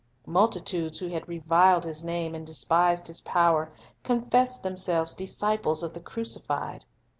Multitudes 0.25 0.97
who 0.97 1.09
had 1.09 1.27
reviled 1.27 1.83
His 1.83 2.03
name 2.03 2.33
and 2.33 2.43
despised 2.43 3.05
His 3.05 3.21
power 3.21 3.71
confessed 4.01 4.63
themselves 4.63 5.13
disciples 5.13 5.83
of 5.83 5.93
the 5.93 6.01
Crucified. 6.01 6.85